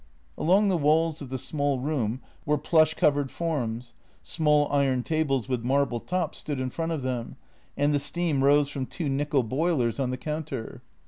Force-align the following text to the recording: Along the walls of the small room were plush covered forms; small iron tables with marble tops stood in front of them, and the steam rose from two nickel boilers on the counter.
Along 0.35 0.67
the 0.67 0.79
walls 0.79 1.21
of 1.21 1.29
the 1.29 1.37
small 1.37 1.77
room 1.79 2.21
were 2.43 2.57
plush 2.57 2.95
covered 2.95 3.29
forms; 3.29 3.93
small 4.23 4.67
iron 4.71 5.03
tables 5.03 5.47
with 5.47 5.63
marble 5.63 5.99
tops 5.99 6.39
stood 6.39 6.59
in 6.59 6.71
front 6.71 6.91
of 6.91 7.03
them, 7.03 7.35
and 7.77 7.93
the 7.93 7.99
steam 7.99 8.43
rose 8.43 8.67
from 8.67 8.87
two 8.87 9.09
nickel 9.09 9.43
boilers 9.43 9.99
on 9.99 10.09
the 10.09 10.17
counter. 10.17 10.81